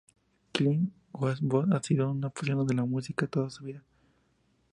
[0.51, 3.83] Clint Eastwood ha sido un apasionado de la música toda su vida.